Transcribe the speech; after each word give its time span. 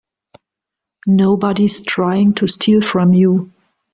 Nobody's 1.05 1.81
trying 1.81 2.33
to 2.33 2.47
steal 2.47 2.81
from 2.81 3.13
you. 3.13 3.51